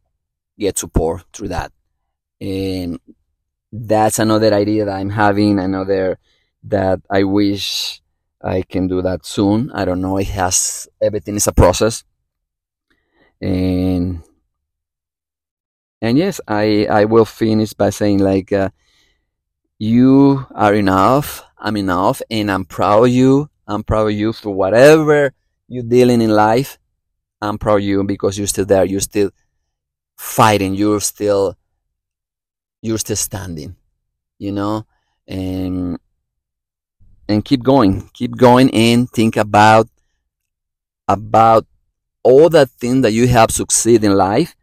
get 0.59 0.79
support 0.79 1.25
through 1.33 1.49
that. 1.49 1.73
And 2.41 2.99
that's 3.73 4.19
another 4.19 4.53
idea 4.53 4.85
that 4.85 4.97
I'm 4.97 5.11
having, 5.11 5.59
another 5.59 6.19
that 6.65 7.01
I 7.11 7.25
wish 7.25 8.01
I 8.43 8.63
can 8.63 8.89
do 8.89 9.03
that 9.03 9.25
soon. 9.25 9.71
I 9.73 9.85
don't 9.85 10.01
know. 10.01 10.19
It 10.19 10.29
has 10.29 10.89
everything 11.01 11.37
is 11.37 11.47
a 11.47 11.53
process. 11.53 12.05
And 13.41 14.23
and 16.05 16.19
yes, 16.19 16.39
I 16.47 16.85
I 16.85 17.07
will 17.07 17.25
finish 17.25 17.73
by 17.73 17.89
saying 17.89 18.19
like 18.19 18.53
uh, 18.53 18.69
you 19.79 20.45
are 20.55 20.75
enough. 20.75 21.43
I'm 21.57 21.79
enough, 21.79 22.21
and 22.31 22.51
I'm 22.51 22.67
proud 22.67 23.05
of 23.05 23.09
you. 23.09 23.49
I'm 23.67 23.83
proud 23.83 24.09
of 24.09 24.13
you 24.13 24.35
for 24.35 24.53
whatever 24.53 25.33
you're 25.67 25.83
dealing 25.97 26.21
in 26.21 26.29
life. 26.29 26.79
I'm 27.41 27.57
proud 27.57 27.77
of 27.77 27.85
you 27.85 28.05
because 28.05 28.37
you're 28.37 28.47
still 28.47 28.67
there. 28.67 28.85
You're 28.85 29.01
still 29.01 29.31
fighting. 30.19 30.75
You're 30.75 31.01
still 31.01 31.57
you're 32.83 32.99
still 32.99 33.17
standing. 33.17 33.75
You 34.39 34.53
know, 34.53 34.87
and 35.27 35.99
and 37.27 37.43
keep 37.43 37.63
going. 37.63 38.11
Keep 38.13 38.37
going 38.37 38.69
and 38.75 39.09
think 39.09 39.39
about 39.39 39.89
about 41.09 41.65
all 42.23 42.51
the 42.51 42.67
things 42.67 43.01
that 43.05 43.13
you 43.13 43.27
have 43.27 43.51
succeed 43.51 44.05
in 44.05 44.13
life 44.13 44.55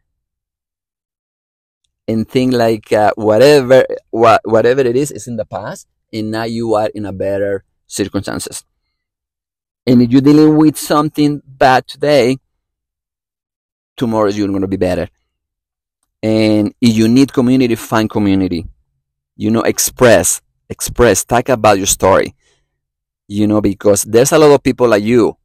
and 2.12 2.28
think 2.28 2.54
like 2.54 2.92
uh, 2.92 3.12
whatever 3.16 3.86
what, 4.10 4.42
whatever 4.44 4.82
it 4.82 4.96
is 4.96 5.12
is 5.12 5.28
in 5.28 5.36
the 5.38 5.46
past 5.46 5.88
and 6.12 6.32
now 6.32 6.44
you 6.44 6.74
are 6.76 6.90
in 6.94 7.06
a 7.06 7.14
better 7.14 7.64
circumstances 7.88 8.66
and 9.86 10.02
if 10.02 10.12
you're 10.12 10.22
dealing 10.22 10.58
with 10.58 10.78
something 10.78 11.42
bad 11.46 11.88
today, 11.88 12.38
tomorrow 13.98 14.30
you're 14.30 14.48
going 14.48 14.62
to 14.62 14.68
be 14.68 14.78
better. 14.78 15.10
And 16.22 16.74
if 16.80 16.96
you 16.96 17.08
need 17.08 17.34
community, 17.34 17.76
find 17.76 18.10
community. 18.10 18.68
You 19.36 19.50
know, 19.50 19.62
express, 19.62 20.42
express, 20.70 21.26
talk 21.26 21.50
about 21.50 21.78
your 21.78 21.88
story. 21.88 22.36
You 23.28 23.48
know, 23.48 23.62
because 23.62 24.04
there's 24.04 24.32
a 24.34 24.38
lot 24.38 24.52
of 24.52 24.62
people 24.62 24.88
like 24.88 25.04
you 25.04 25.36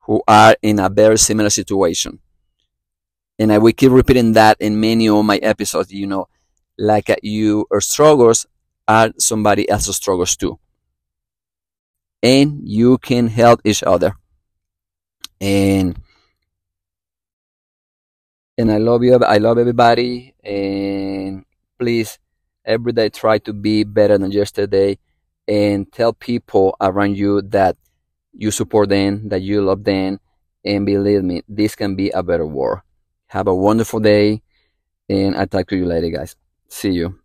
who 0.00 0.22
are 0.26 0.56
in 0.62 0.78
a 0.78 0.88
very 0.88 1.18
similar 1.18 1.50
situation. 1.50 2.18
And 3.38 3.52
I 3.52 3.58
will 3.58 3.72
keep 3.72 3.90
repeating 3.90 4.32
that 4.32 4.56
in 4.60 4.80
many 4.80 5.08
of 5.08 5.24
my 5.24 5.38
episodes, 5.38 5.92
you 5.92 6.06
know, 6.06 6.28
like 6.78 7.10
uh, 7.10 7.16
you 7.22 7.66
or 7.70 7.80
struggles 7.80 8.46
are 8.86 9.12
somebody 9.18 9.68
else's 9.68 9.96
struggles 9.96 10.36
too 10.36 10.58
and 12.24 12.66
you 12.66 12.96
can 12.96 13.28
help 13.28 13.60
each 13.64 13.82
other. 13.84 14.16
And 15.40 15.94
and 18.56 18.72
I 18.72 18.78
love 18.78 19.04
you. 19.04 19.14
I 19.16 19.36
love 19.36 19.58
everybody. 19.58 20.34
And 20.42 21.44
please, 21.78 22.18
every 22.64 22.92
day 22.92 23.10
try 23.10 23.38
to 23.44 23.52
be 23.52 23.84
better 23.84 24.16
than 24.16 24.32
yesterday, 24.32 24.98
and 25.46 25.92
tell 25.92 26.14
people 26.14 26.74
around 26.80 27.18
you 27.18 27.42
that 27.52 27.76
you 28.32 28.50
support 28.50 28.88
them, 28.88 29.28
that 29.28 29.42
you 29.42 29.60
love 29.60 29.84
them, 29.84 30.18
and 30.64 30.86
believe 30.86 31.22
me, 31.22 31.42
this 31.46 31.74
can 31.76 31.94
be 31.94 32.08
a 32.08 32.22
better 32.22 32.46
world. 32.46 32.80
Have 33.28 33.48
a 33.48 33.54
wonderful 33.54 34.00
day, 34.00 34.42
and 35.08 35.36
I'll 35.36 35.46
talk 35.46 35.68
to 35.68 35.76
you 35.76 35.86
later, 35.86 36.08
guys. 36.10 36.36
See 36.68 36.92
you. 36.92 37.23